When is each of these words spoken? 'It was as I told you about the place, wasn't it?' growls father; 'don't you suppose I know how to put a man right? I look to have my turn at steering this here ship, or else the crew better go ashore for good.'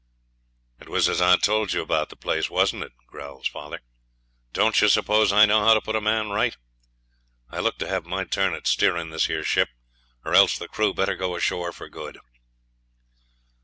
'It 0.79 0.89
was 0.89 1.07
as 1.07 1.21
I 1.21 1.37
told 1.37 1.73
you 1.73 1.83
about 1.83 2.09
the 2.09 2.15
place, 2.15 2.49
wasn't 2.49 2.81
it?' 2.81 2.93
growls 3.05 3.47
father; 3.47 3.81
'don't 4.51 4.81
you 4.81 4.89
suppose 4.89 5.31
I 5.31 5.45
know 5.45 5.63
how 5.63 5.75
to 5.75 5.79
put 5.81 5.95
a 5.95 6.01
man 6.01 6.31
right? 6.31 6.57
I 7.51 7.59
look 7.59 7.77
to 7.77 7.87
have 7.87 8.05
my 8.07 8.23
turn 8.23 8.55
at 8.55 8.65
steering 8.65 9.11
this 9.11 9.27
here 9.27 9.43
ship, 9.43 9.69
or 10.25 10.33
else 10.33 10.57
the 10.57 10.67
crew 10.67 10.95
better 10.95 11.15
go 11.15 11.35
ashore 11.35 11.71
for 11.71 11.87
good.' 11.87 12.17